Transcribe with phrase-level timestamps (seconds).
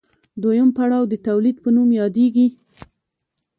[0.41, 2.47] دویم پړاو د تولید په نوم یادېږي